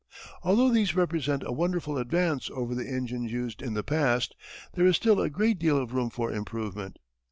[0.41, 4.33] Although these represent a wonderful advance over the engines used in the past
[4.73, 6.97] there is still a great deal of room for improvement.